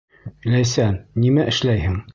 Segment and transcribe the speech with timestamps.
[0.53, 0.97] Ләйсән,
[1.27, 2.05] нимә эшләйһең?